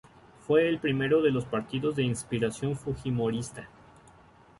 [0.47, 3.69] Fue el primero de los partidos de inspiración fujimorista.